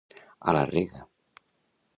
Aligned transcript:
A 0.53 0.55
la 0.57 0.63
rega. 0.71 1.05